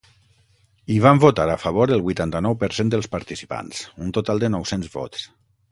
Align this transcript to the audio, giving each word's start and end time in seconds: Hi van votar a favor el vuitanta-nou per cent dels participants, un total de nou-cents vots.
Hi 0.93 0.95
van 1.03 1.21
votar 1.23 1.45
a 1.55 1.59
favor 1.65 1.93
el 1.97 2.03
vuitanta-nou 2.07 2.59
per 2.65 2.73
cent 2.79 2.93
dels 2.95 3.13
participants, 3.17 3.87
un 4.07 4.19
total 4.19 4.45
de 4.47 4.53
nou-cents 4.57 4.95
vots. 5.01 5.33